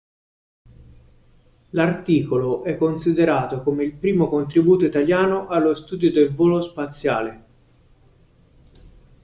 [1.73, 7.45] L'articolo è considerato come il primo contributo italiano allo studio del volo spaziale.